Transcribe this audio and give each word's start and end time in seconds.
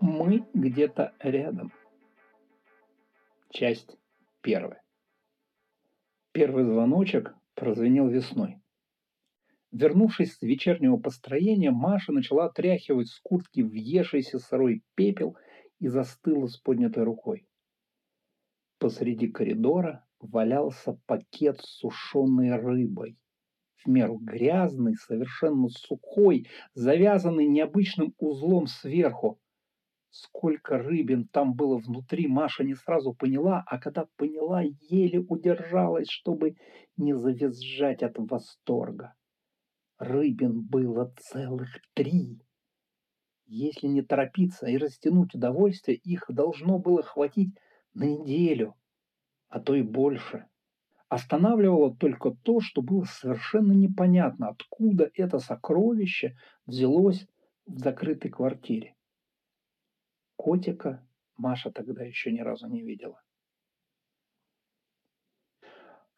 Мы 0.00 0.46
где-то 0.54 1.12
рядом. 1.18 1.74
Часть 3.50 3.98
первая. 4.40 4.82
Первый 6.32 6.64
звоночек 6.64 7.34
прозвенел 7.54 8.08
весной. 8.08 8.62
Вернувшись 9.72 10.36
с 10.36 10.42
вечернего 10.42 10.96
построения, 10.96 11.70
Маша 11.70 12.12
начала 12.12 12.46
отряхивать 12.46 13.08
с 13.08 13.20
куртки 13.20 13.60
въевшийся 13.60 14.38
сырой 14.38 14.82
пепел 14.94 15.36
и 15.80 15.88
застыла 15.88 16.46
с 16.46 16.56
поднятой 16.56 17.04
рукой. 17.04 17.46
Посреди 18.78 19.28
коридора 19.28 20.06
валялся 20.18 20.98
пакет 21.04 21.60
с 21.60 21.78
сушеной 21.78 22.56
рыбой. 22.56 23.18
В 23.76 23.86
меру 23.86 24.16
грязный, 24.16 24.94
совершенно 24.94 25.68
сухой, 25.68 26.48
завязанный 26.72 27.46
необычным 27.46 28.14
узлом 28.16 28.66
сверху. 28.66 29.38
Сколько 30.10 30.76
рыбин 30.76 31.28
там 31.28 31.54
было 31.54 31.78
внутри, 31.78 32.26
Маша 32.26 32.64
не 32.64 32.74
сразу 32.74 33.14
поняла, 33.14 33.62
а 33.66 33.78
когда 33.78 34.06
поняла, 34.16 34.62
еле 34.62 35.20
удержалась, 35.20 36.08
чтобы 36.08 36.56
не 36.96 37.16
завизжать 37.16 38.02
от 38.02 38.18
восторга. 38.18 39.14
Рыбин 39.98 40.62
было 40.62 41.14
целых 41.16 41.68
три. 41.94 42.40
Если 43.46 43.86
не 43.86 44.02
торопиться 44.02 44.66
и 44.66 44.76
растянуть 44.76 45.34
удовольствие, 45.34 45.96
их 45.96 46.24
должно 46.28 46.78
было 46.78 47.02
хватить 47.02 47.56
на 47.94 48.04
неделю, 48.04 48.74
а 49.48 49.60
то 49.60 49.76
и 49.76 49.82
больше. 49.82 50.46
Останавливало 51.08 51.94
только 51.94 52.30
то, 52.30 52.60
что 52.60 52.82
было 52.82 53.04
совершенно 53.04 53.72
непонятно, 53.72 54.48
откуда 54.48 55.10
это 55.14 55.38
сокровище 55.38 56.36
взялось 56.66 57.28
в 57.66 57.78
закрытой 57.78 58.30
квартире. 58.30 58.94
Котика 60.40 61.06
Маша 61.36 61.70
тогда 61.70 62.02
еще 62.02 62.32
ни 62.32 62.40
разу 62.40 62.66
не 62.66 62.80
видела. 62.80 63.20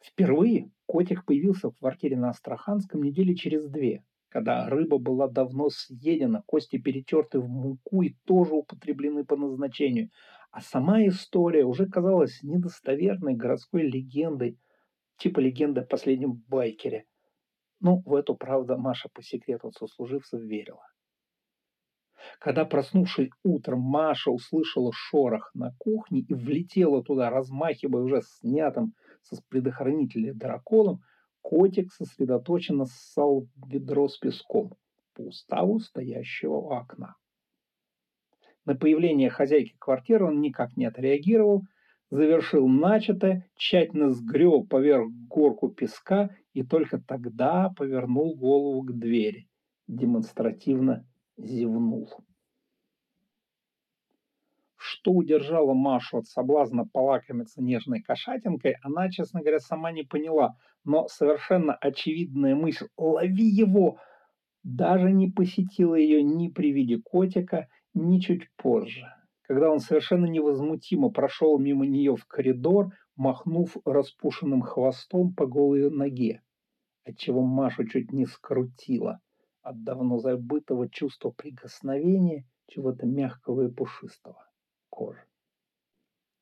Впервые 0.00 0.70
котик 0.86 1.24
появился 1.24 1.70
в 1.70 1.76
квартире 1.76 2.16
на 2.16 2.30
Астраханском 2.30 3.02
недели 3.02 3.34
через 3.34 3.68
две, 3.68 4.04
когда 4.28 4.68
рыба 4.68 4.98
была 4.98 5.26
давно 5.26 5.70
съедена, 5.70 6.44
кости 6.46 6.78
перетерты 6.78 7.40
в 7.40 7.48
муку 7.48 8.02
и 8.02 8.14
тоже 8.24 8.54
употреблены 8.54 9.24
по 9.24 9.36
назначению, 9.36 10.10
а 10.52 10.60
сама 10.60 11.04
история 11.04 11.64
уже 11.64 11.86
казалась 11.86 12.44
недостоверной 12.44 13.34
городской 13.34 13.82
легендой, 13.82 14.56
типа 15.16 15.40
легенды 15.40 15.80
о 15.80 15.84
последнем 15.84 16.34
байкере. 16.46 17.06
Ну, 17.80 18.04
в 18.06 18.14
эту, 18.14 18.36
правда, 18.36 18.76
Маша 18.76 19.08
по 19.12 19.20
секрету 19.20 19.72
сослуживцев 19.72 20.40
верила. 20.40 20.91
Когда, 22.38 22.64
проснувшись 22.64 23.30
утром, 23.42 23.80
Маша 23.80 24.30
услышала 24.30 24.92
шорох 24.92 25.50
на 25.54 25.74
кухне 25.78 26.20
и 26.20 26.34
влетела 26.34 27.02
туда, 27.02 27.30
размахивая 27.30 28.02
уже 28.02 28.22
снятым 28.22 28.94
со 29.22 29.40
предохранителя 29.48 30.34
драколом, 30.34 31.02
котик 31.40 31.92
сосредоточенно 31.92 32.86
ссал 32.86 33.48
ведро 33.66 34.08
с 34.08 34.18
песком 34.18 34.74
по 35.14 35.22
уставу 35.22 35.78
стоящего 35.80 36.54
у 36.54 36.70
окна. 36.70 37.16
На 38.64 38.76
появление 38.76 39.28
хозяйки 39.28 39.74
квартиры 39.78 40.26
он 40.26 40.40
никак 40.40 40.76
не 40.76 40.86
отреагировал, 40.86 41.64
завершил 42.10 42.68
начатое, 42.68 43.48
тщательно 43.56 44.10
сгреб 44.10 44.68
поверх 44.68 45.10
горку 45.28 45.68
песка 45.68 46.30
и 46.52 46.62
только 46.62 47.00
тогда 47.00 47.70
повернул 47.70 48.36
голову 48.36 48.82
к 48.82 48.92
двери, 48.92 49.48
демонстративно 49.88 51.04
зевнул. 51.36 52.10
Что 54.76 55.12
удержало 55.12 55.74
Машу 55.74 56.18
от 56.18 56.26
соблазна 56.26 56.84
полакомиться 56.86 57.62
нежной 57.62 58.02
кошатинкой, 58.02 58.76
она, 58.82 59.10
честно 59.10 59.40
говоря, 59.40 59.60
сама 59.60 59.92
не 59.92 60.02
поняла, 60.02 60.56
но 60.84 61.08
совершенно 61.08 61.74
очевидная 61.74 62.54
мысль 62.54 62.88
«лови 62.96 63.44
его» 63.44 63.98
даже 64.64 65.12
не 65.12 65.30
посетила 65.30 65.94
ее 65.94 66.22
ни 66.22 66.48
при 66.48 66.72
виде 66.72 66.98
котика, 66.98 67.68
ни 67.94 68.18
чуть 68.18 68.48
позже, 68.56 69.06
когда 69.42 69.70
он 69.70 69.78
совершенно 69.78 70.26
невозмутимо 70.26 71.10
прошел 71.10 71.58
мимо 71.58 71.86
нее 71.86 72.16
в 72.16 72.26
коридор, 72.26 72.92
махнув 73.16 73.76
распушенным 73.84 74.62
хвостом 74.62 75.34
по 75.34 75.46
голой 75.46 75.90
ноге, 75.90 76.42
отчего 77.04 77.42
Машу 77.42 77.86
чуть 77.86 78.12
не 78.12 78.26
скрутила 78.26 79.20
от 79.62 79.82
давно 79.84 80.18
забытого 80.18 80.88
чувства 80.88 81.30
прикосновения 81.30 82.44
чего-то 82.68 83.06
мягкого 83.06 83.68
и 83.68 83.70
пушистого 83.70 84.48
кожи. 84.90 85.24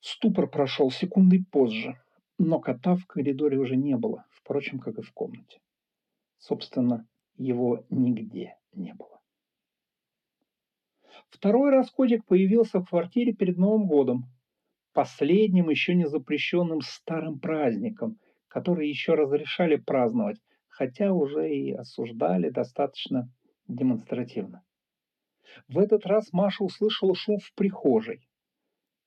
Ступор 0.00 0.48
прошел 0.48 0.90
секунды 0.90 1.44
позже, 1.50 2.00
но 2.38 2.60
кота 2.60 2.94
в 2.94 3.06
коридоре 3.06 3.58
уже 3.58 3.76
не 3.76 3.96
было, 3.96 4.24
впрочем, 4.30 4.78
как 4.78 4.98
и 4.98 5.02
в 5.02 5.12
комнате. 5.12 5.60
Собственно, 6.38 7.06
его 7.36 7.84
нигде 7.90 8.56
не 8.72 8.94
было. 8.94 9.20
Второй 11.28 11.70
раз 11.70 11.90
котик 11.90 12.24
появился 12.24 12.80
в 12.80 12.88
квартире 12.88 13.32
перед 13.32 13.58
Новым 13.58 13.86
годом, 13.86 14.24
последним 14.92 15.68
еще 15.68 15.94
не 15.94 16.08
запрещенным 16.08 16.80
старым 16.80 17.38
праздником, 17.38 18.18
который 18.46 18.88
еще 18.88 19.14
разрешали 19.14 19.76
праздновать, 19.76 20.40
хотя 20.78 21.12
уже 21.12 21.50
и 21.52 21.72
осуждали 21.72 22.50
достаточно 22.50 23.28
демонстративно. 23.66 24.62
В 25.66 25.80
этот 25.80 26.06
раз 26.06 26.32
Маша 26.32 26.62
услышала 26.62 27.16
шум 27.16 27.38
в 27.40 27.52
прихожей 27.54 28.28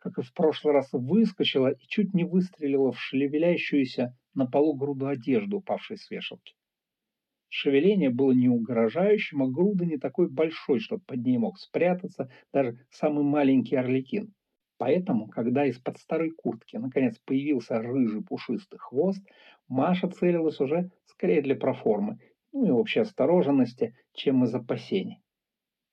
как 0.00 0.16
и 0.18 0.22
в 0.22 0.32
прошлый 0.32 0.72
раз, 0.72 0.88
выскочила 0.92 1.72
и 1.72 1.86
чуть 1.86 2.14
не 2.14 2.24
выстрелила 2.24 2.90
в 2.90 2.98
шевелящуюся 2.98 4.16
на 4.32 4.46
полу 4.46 4.74
груду 4.74 5.06
одежды, 5.06 5.56
упавшей 5.56 5.98
с 5.98 6.10
вешалки. 6.10 6.54
Шевеление 7.50 8.08
было 8.08 8.32
не 8.32 8.48
угрожающим, 8.48 9.42
а 9.42 9.46
груда 9.46 9.84
не 9.84 9.98
такой 9.98 10.30
большой, 10.30 10.80
чтобы 10.80 11.02
под 11.04 11.18
ней 11.18 11.36
мог 11.36 11.58
спрятаться 11.58 12.32
даже 12.50 12.78
самый 12.90 13.24
маленький 13.24 13.76
орликин. 13.76 14.32
Поэтому, 14.80 15.28
когда 15.28 15.66
из-под 15.66 15.98
старой 15.98 16.30
куртки 16.30 16.76
наконец 16.76 17.18
появился 17.26 17.82
рыжий 17.82 18.22
пушистый 18.22 18.78
хвост, 18.78 19.22
Маша 19.68 20.08
целилась 20.08 20.58
уже 20.58 20.90
скорее 21.04 21.42
для 21.42 21.54
проформы, 21.54 22.18
ну 22.50 22.64
и 22.64 22.70
общей 22.70 23.00
осторожности, 23.00 23.94
чем 24.14 24.42
из 24.44 24.54
опасений. 24.54 25.20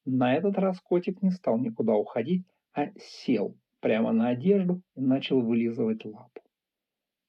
На 0.05 0.35
этот 0.35 0.57
раз 0.57 0.79
котик 0.79 1.21
не 1.21 1.31
стал 1.31 1.57
никуда 1.57 1.95
уходить, 1.95 2.45
а 2.71 2.87
сел 2.97 3.57
прямо 3.81 4.13
на 4.13 4.29
одежду 4.29 4.81
и 4.95 5.01
начал 5.01 5.41
вылизывать 5.41 6.05
лапу. 6.05 6.41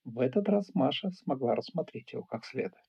В 0.05 0.21
этот 0.21 0.49
раз 0.49 0.73
Маша 0.75 1.11
смогла 1.11 1.57
рассмотреть 1.57 2.13
его 2.13 2.23
как 2.23 2.45
следует. 2.45 2.87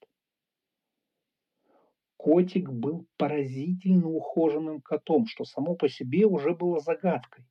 Котик 2.18 2.70
был 2.70 3.08
поразительно 3.18 4.10
ухоженным 4.10 4.80
котом, 4.80 5.26
что 5.26 5.44
само 5.44 5.74
по 5.74 5.90
себе 5.90 6.28
уже 6.28 6.54
было 6.54 6.80
загадкой. 6.80 7.48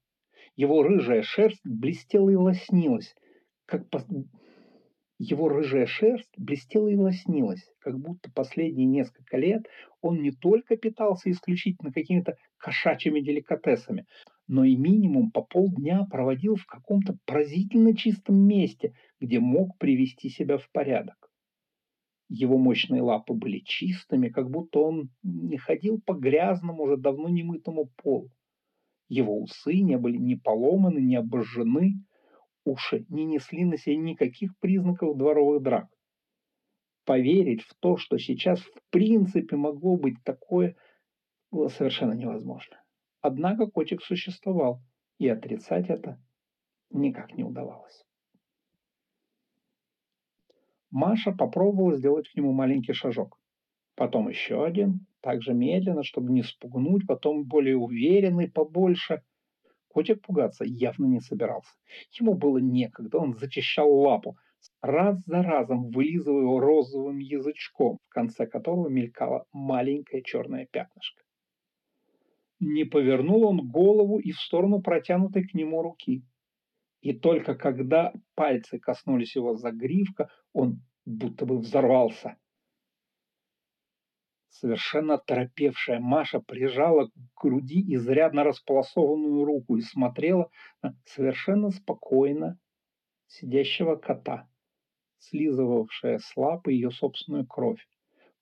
Его 0.59 0.83
рыжая 0.83 1.23
шерсть 1.23 1.65
блестела 1.65 2.31
и 2.31 2.35
лоснилась, 2.35 3.15
как 3.65 3.89
по... 3.91 4.05
его 5.17 5.49
рыжая 5.49 5.87
шерсть 5.87 6.37
блестела 6.37 6.89
и 6.89 6.97
лоснилась, 6.97 7.65
как 7.79 7.97
будто 8.01 8.29
последние 8.35 8.89
несколько 8.89 9.37
лет 9.37 9.69
он 10.01 10.21
не 10.21 10.33
только 10.33 10.77
питался 10.77 11.31
исключительно 11.31 11.93
какими-то 11.93 12.37
кошачьими 12.57 13.21
деликатесами, 13.21 14.07
но 14.49 14.65
и 14.65 14.75
минимум 14.75 15.31
по 15.31 15.43
полдня 15.43 16.05
проводил 16.11 16.57
в 16.57 16.67
каком-то 16.67 17.17
поразительно 17.25 17.97
чистом 17.97 18.45
месте, 18.45 18.95
где 19.21 19.39
мог 19.39 19.78
привести 19.78 20.28
себя 20.28 20.59
в 20.59 20.69
порядок. 20.72 21.31
Его 22.28 22.59
мощные 22.59 23.03
лапы 23.03 23.33
были 23.33 23.61
чистыми, 23.61 24.28
как 24.28 24.51
будто 24.51 24.81
он 24.81 25.11
не 25.22 25.57
ходил 25.57 26.01
по 26.04 26.15
грязному, 26.15 26.83
уже 26.83 26.97
давно 26.97 27.28
немытому 27.28 27.93
полу. 28.03 28.33
Его 29.09 29.41
усы 29.41 29.81
не 29.81 29.97
были 29.97 30.19
ни 30.19 30.34
поломаны, 30.34 30.99
ни 30.99 31.15
обожжены, 31.15 32.05
уши 32.65 33.07
не 33.09 33.25
несли 33.25 33.65
на 33.65 33.78
себе 33.78 33.97
никаких 33.97 34.57
признаков 34.59 35.16
дворовых 35.16 35.63
драк. 35.63 35.89
Поверить 37.05 37.63
в 37.63 37.75
то, 37.81 37.97
что 37.97 38.19
сейчас 38.19 38.60
в 38.60 38.81
принципе 38.91 39.57
могло 39.57 39.97
быть 39.97 40.22
такое, 40.25 40.77
было 41.51 41.69
совершенно 41.69 42.13
невозможно. 42.13 42.77
Однако 43.22 43.66
котик 43.66 44.03
существовал, 44.03 44.83
и 45.19 45.27
отрицать 45.27 45.89
это 45.89 46.22
никак 46.91 47.34
не 47.34 47.45
удавалось. 47.45 48.04
Маша 50.91 51.33
попробовала 51.33 51.97
сделать 51.97 52.28
к 52.28 52.34
нему 52.34 52.53
маленький 52.53 52.93
шажок. 52.93 53.39
Потом 53.98 54.28
еще 54.28 54.65
один, 54.65 55.06
также 55.21 55.54
медленно, 55.54 56.04
чтобы 56.04 56.30
не 56.30 56.45
спугнуть, 56.45 57.04
потом 57.04 57.42
более 57.42 57.77
уверенный, 57.77 58.48
побольше. 58.48 59.22
Котик 59.89 60.22
пугаться 60.22 60.65
явно 60.65 61.06
не 61.06 61.18
собирался. 61.18 61.72
Ему 62.12 62.34
было 62.34 62.59
некогда, 62.59 63.18
он 63.18 63.36
зачищал 63.36 63.92
лапу, 63.92 64.36
раз 64.80 65.18
за 65.27 65.42
разом 65.42 65.91
вылизывая 65.91 66.42
его 66.42 66.60
розовым 66.60 67.18
язычком, 67.18 67.98
в 68.09 68.15
конце 68.15 68.47
которого 68.47 68.89
мелькало 68.89 69.47
маленькое 69.53 70.22
черное 70.22 70.68
пятнышко. 70.71 71.24
не 72.60 72.84
повернул 72.84 73.47
он 73.48 73.68
голову 73.68 74.21
и 74.21 74.30
в 74.30 74.39
сторону 74.39 74.80
протянутой 74.80 75.42
к 75.42 75.54
нему 75.54 75.83
руки. 75.83 76.22
И 77.01 77.15
только 77.15 77.56
когда 77.56 78.12
пальцы 78.36 78.78
коснулись 78.78 79.34
его 79.34 79.56
загривка, 79.56 80.30
он 80.53 80.83
будто 81.04 81.47
бы 81.47 81.59
взорвался. 81.59 82.36
Совершенно 84.60 85.19
торопевшая 85.19 86.01
Маша 86.01 86.41
прижала 86.41 87.07
к 87.07 87.13
груди 87.41 87.95
изрядно 87.95 88.43
располосованную 88.43 89.45
руку 89.45 89.77
и 89.77 89.83
смотрела 89.83 90.51
на 90.83 90.97
совершенно 91.05 91.71
спокойно 91.71 92.59
сидящего 93.28 93.95
кота, 93.95 94.49
слизывавшая 95.21 96.19
с 96.19 96.37
лапы 96.37 96.72
ее 96.72 96.91
собственную 96.91 97.47
кровь, 97.47 97.87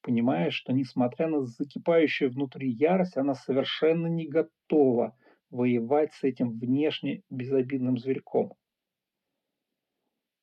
понимая, 0.01 0.51
что, 0.51 0.73
несмотря 0.73 1.29
на 1.29 1.45
закипающую 1.45 2.31
внутри 2.31 2.71
ярость, 2.71 3.19
она 3.19 3.35
совершенно 3.35 4.07
не 4.07 4.27
готова 4.27 5.15
воевать 5.51 6.15
с 6.15 6.25
этим 6.25 6.59
внешне 6.59 7.25
безобидным 7.29 7.99
зверьком. 7.99 8.55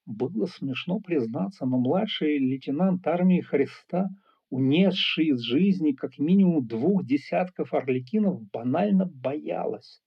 Было 0.05 0.45
смешно 0.45 0.99
признаться, 0.99 1.65
но 1.65 1.79
младший 1.79 2.37
лейтенант 2.37 3.07
армии 3.07 3.41
Христа– 3.41 4.09
унесший 4.53 5.29
из 5.29 5.39
жизни 5.39 5.93
как 5.93 6.19
минимум 6.19 6.67
двух 6.67 7.03
десятков 7.03 7.73
орликинов, 7.73 8.43
банально 8.51 9.05
боялась. 9.07 9.99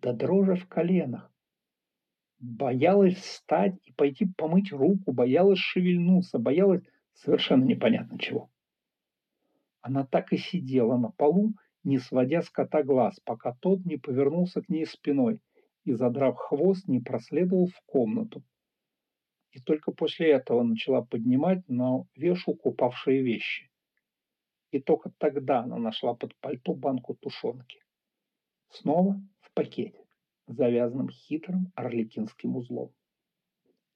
До 0.00 0.12
дрожи 0.12 0.56
в 0.56 0.66
коленах. 0.66 1.32
Боялась 2.40 3.14
встать 3.14 3.76
и 3.84 3.92
пойти 3.92 4.26
помыть 4.36 4.72
руку, 4.72 5.12
боялась 5.12 5.60
шевельнуться, 5.60 6.40
боялась 6.40 6.82
совершенно 7.14 7.62
непонятно 7.62 8.18
чего. 8.18 8.50
Она 9.82 10.04
так 10.04 10.32
и 10.32 10.36
сидела 10.36 10.96
на 10.96 11.12
полу, 11.12 11.54
не 11.84 11.98
сводя 11.98 12.42
с 12.42 12.50
кота 12.50 12.82
глаз, 12.82 13.20
пока 13.24 13.54
тот 13.60 13.84
не 13.84 13.98
повернулся 13.98 14.62
к 14.62 14.68
ней 14.68 14.84
спиной 14.84 15.40
и, 15.84 15.92
задрав 15.92 16.36
хвост, 16.36 16.88
не 16.88 16.98
проследовал 16.98 17.68
в 17.68 17.80
комнату, 17.86 18.42
и 19.52 19.60
только 19.60 19.92
после 19.92 20.30
этого 20.30 20.62
начала 20.62 21.02
поднимать 21.02 21.66
на 21.68 22.04
вешалку 22.14 22.70
упавшие 22.70 23.22
вещи. 23.22 23.70
И 24.70 24.80
только 24.80 25.10
тогда 25.18 25.60
она 25.60 25.76
нашла 25.76 26.14
под 26.14 26.36
пальто 26.36 26.74
банку 26.74 27.14
тушенки. 27.14 27.82
Снова 28.70 29.20
в 29.40 29.52
пакете, 29.52 30.04
завязанном 30.46 31.10
хитрым 31.10 31.72
орликинским 31.74 32.56
узлом. 32.56 32.92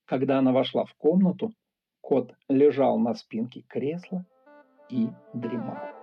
Когда 0.04 0.38
она 0.38 0.52
вошла 0.52 0.84
в 0.84 0.94
комнату, 0.94 1.52
кот 2.00 2.34
лежал 2.48 2.98
на 2.98 3.14
спинке 3.14 3.62
кресла 3.62 4.26
и 4.90 5.08
дремал. 5.32 5.94